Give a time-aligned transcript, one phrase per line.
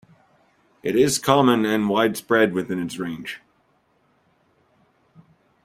[0.81, 3.39] It is common and widespread within its range.